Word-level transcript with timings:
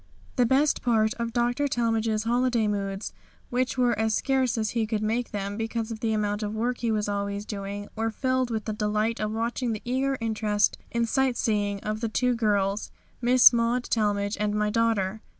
The 0.35 0.47
best 0.47 0.81
part 0.81 1.13
of 1.19 1.31
Dr. 1.31 1.67
Talmage's 1.67 2.23
holiday 2.23 2.67
moods, 2.67 3.13
which 3.51 3.77
were 3.77 3.93
as 3.99 4.15
scarce 4.15 4.57
as 4.57 4.71
he 4.71 4.87
could 4.87 5.03
make 5.03 5.29
them 5.29 5.57
because 5.57 5.91
of 5.91 5.99
the 5.99 6.11
amount 6.11 6.41
of 6.41 6.55
work 6.55 6.79
he 6.79 6.91
was 6.91 7.07
always 7.07 7.45
doing, 7.45 7.87
were 7.95 8.09
filled 8.09 8.49
with 8.49 8.65
the 8.65 8.73
delight 8.73 9.19
of 9.19 9.31
watching 9.31 9.73
the 9.73 9.81
eager 9.85 10.17
interest 10.19 10.79
in 10.89 11.05
sightseeing 11.05 11.81
of 11.81 12.01
the 12.01 12.09
two 12.09 12.33
girls, 12.33 12.89
Miss 13.21 13.53
Maud 13.53 13.83
Talmage 13.83 14.37
and 14.39 14.55
my 14.55 14.71
daughter. 14.71 15.21